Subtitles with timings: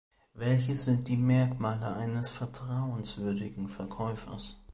[0.33, 4.57] Welches sind die Merkmale eines vertrauenswürdigen Verkäufers?